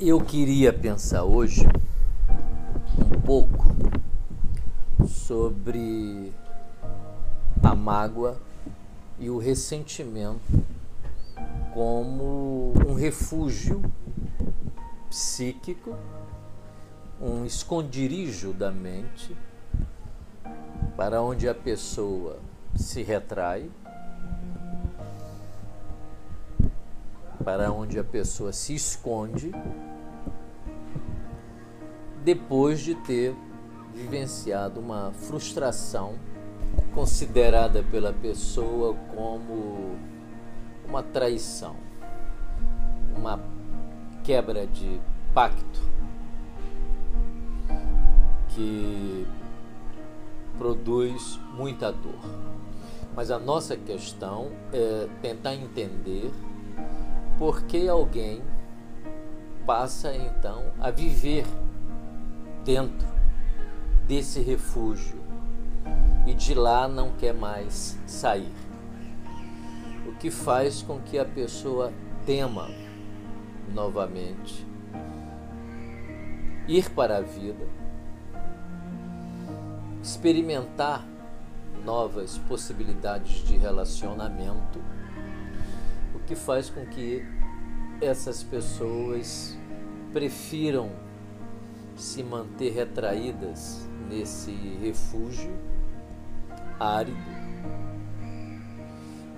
[0.00, 1.64] Eu queria pensar hoje
[2.98, 3.64] um pouco
[5.06, 6.32] sobre
[7.62, 8.36] a mágoa
[9.20, 10.42] e o ressentimento
[11.72, 13.80] como um refúgio
[15.08, 15.96] psíquico,
[17.20, 19.36] um esconderijo da mente
[20.96, 22.40] para onde a pessoa
[22.74, 23.70] se retrai,
[27.44, 29.52] para onde a pessoa se esconde
[32.24, 33.36] depois de ter
[33.94, 36.14] vivenciado uma frustração
[36.94, 39.96] considerada pela pessoa como
[40.88, 41.76] uma traição,
[43.14, 43.38] uma
[44.22, 45.00] quebra de
[45.34, 45.80] pacto
[48.48, 49.26] que
[50.56, 52.20] produz muita dor.
[53.14, 56.32] Mas a nossa questão é tentar entender
[57.44, 58.42] por que alguém
[59.66, 61.44] passa então a viver
[62.64, 63.06] dentro
[64.06, 65.22] desse refúgio
[66.26, 68.50] e de lá não quer mais sair.
[70.08, 71.92] O que faz com que a pessoa
[72.24, 72.70] tema
[73.74, 74.66] novamente
[76.66, 77.68] ir para a vida,
[80.02, 81.06] experimentar
[81.84, 84.80] novas possibilidades de relacionamento,
[86.14, 87.24] o que faz com que
[88.00, 89.58] essas pessoas
[90.12, 90.90] prefiram
[91.96, 95.52] se manter retraídas nesse refúgio
[96.78, 97.16] árido,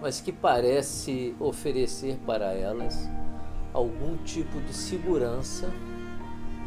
[0.00, 3.08] mas que parece oferecer para elas
[3.72, 5.70] algum tipo de segurança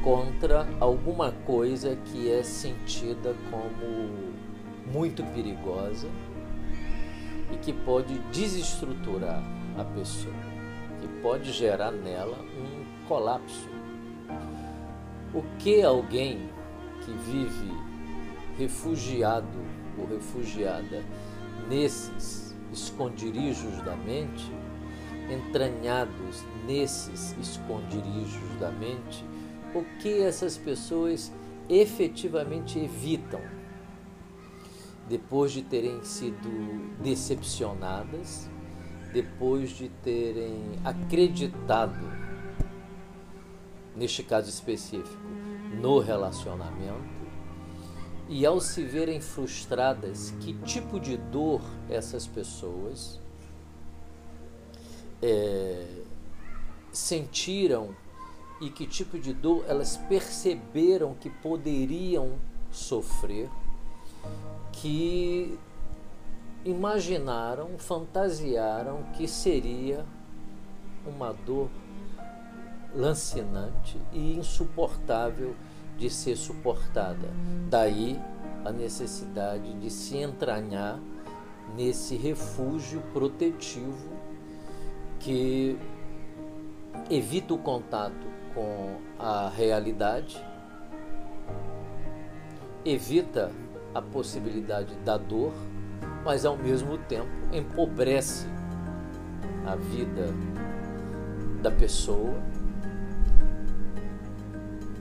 [0.03, 4.33] contra alguma coisa que é sentida como
[4.91, 6.07] muito perigosa
[7.52, 9.42] e que pode desestruturar
[9.78, 10.33] a pessoa,
[11.02, 13.67] que pode gerar nela um colapso.
[15.33, 16.49] O que alguém
[17.04, 17.71] que vive
[18.58, 19.48] refugiado
[19.98, 21.04] ou refugiada
[21.67, 24.52] nesses esconderijos da mente,
[25.30, 29.23] entranhados nesses esconderijos da mente,
[29.73, 31.31] o que essas pessoas
[31.70, 33.42] efetivamente evitam
[35.09, 38.47] depois de terem sido decepcionadas,
[39.11, 41.99] depois de terem acreditado,
[43.95, 45.17] neste caso específico,
[45.81, 47.19] no relacionamento,
[48.27, 53.19] e ao se verem frustradas, que tipo de dor essas pessoas
[55.19, 55.87] é,
[56.92, 57.95] sentiram
[58.61, 62.33] e que tipo de dor elas perceberam que poderiam
[62.71, 63.49] sofrer,
[64.82, 65.60] que
[66.64, 70.06] imaginaram, fantasiaram que seria
[71.06, 71.70] uma dor
[72.95, 75.54] lancinante e insuportável
[75.98, 77.30] de ser suportada.
[77.70, 78.20] Daí
[78.64, 81.00] a necessidade de se entranhar
[81.76, 84.10] nesse refúgio protetivo
[85.20, 85.78] que
[87.10, 90.42] evita o contato com a realidade,
[92.86, 93.52] evita
[93.94, 95.54] a possibilidade da dor,
[96.23, 98.45] mas ao mesmo tempo empobrece
[99.66, 100.33] a vida
[101.61, 102.36] da pessoa,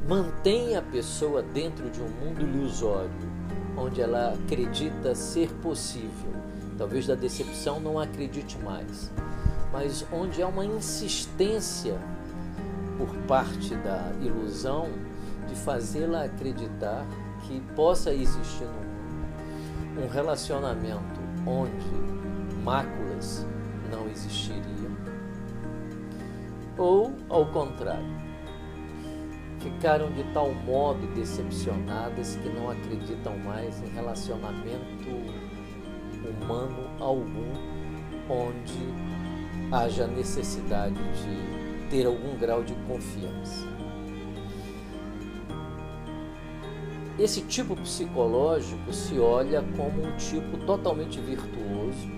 [0.08, 3.10] mantém a pessoa dentro de um mundo ilusório,
[3.76, 6.32] onde ela acredita ser possível.
[6.76, 9.10] Talvez da decepção não acredite mais,
[9.72, 11.98] mas onde há uma insistência
[12.96, 14.88] por parte da ilusão
[15.48, 17.06] de fazê-la acreditar
[17.42, 18.98] que possa existir no mundo
[20.04, 23.46] um relacionamento onde máculas
[23.90, 24.96] não existiriam,
[26.76, 28.06] ou ao contrário,
[29.58, 35.08] ficaram de tal modo decepcionadas que não acreditam mais em relacionamento
[36.28, 37.52] humano algum
[38.28, 43.77] onde haja necessidade de ter algum grau de confiança.
[47.18, 52.08] Esse tipo psicológico se olha como um tipo totalmente virtuoso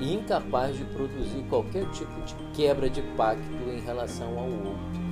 [0.00, 5.02] e incapaz de produzir qualquer tipo de quebra de pacto em relação ao outro.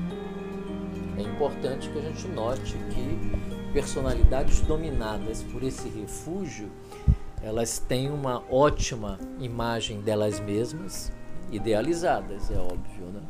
[1.17, 6.69] É importante que a gente note que personalidades dominadas por esse refúgio,
[7.41, 11.12] elas têm uma ótima imagem delas mesmas,
[11.53, 13.23] idealizadas, é óbvio, né?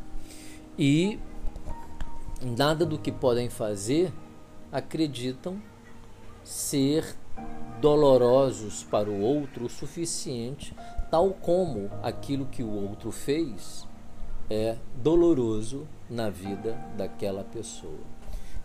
[0.77, 1.19] e
[2.41, 4.11] nada do que podem fazer
[4.71, 5.61] acreditam
[6.43, 7.15] ser
[7.79, 10.75] dolorosos para o outro o suficiente,
[11.09, 13.87] tal como aquilo que o outro fez
[14.49, 17.99] é doloroso na vida daquela pessoa.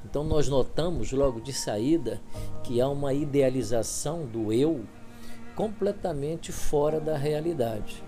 [0.04, 2.20] Então nós notamos logo de saída
[2.62, 4.84] que há uma idealização do eu
[5.54, 8.04] completamente fora da realidade.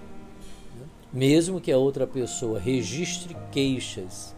[1.13, 4.37] Mesmo que a outra pessoa registre queixas,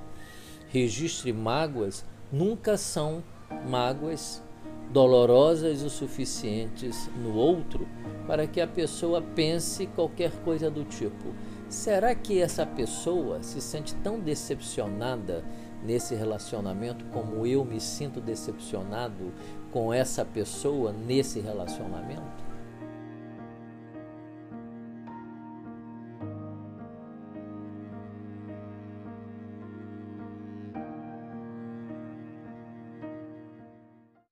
[0.68, 3.24] registre mágoas, nunca são
[3.68, 4.42] mágoas
[4.92, 7.86] dolorosas o suficientes no outro
[8.26, 11.34] para que a pessoa pense qualquer coisa do tipo:
[11.68, 15.44] será que essa pessoa se sente tão decepcionada
[15.82, 19.32] nesse relacionamento como eu me sinto decepcionado
[19.72, 22.49] com essa pessoa nesse relacionamento?